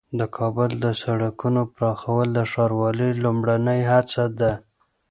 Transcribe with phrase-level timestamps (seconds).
[0.19, 4.53] د کابل د سړکونو پراخول د ښاروالۍ لومړنۍ هڅه ده.